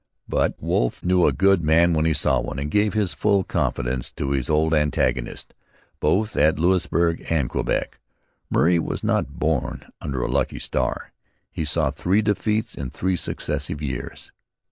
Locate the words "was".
8.79-9.03